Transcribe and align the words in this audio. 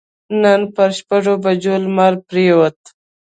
نن 0.41 0.61
پر 0.75 0.89
شپږ 0.97 1.25
بجو 1.43 1.75
لمر 1.83 2.13
پرېوت. 2.27 2.79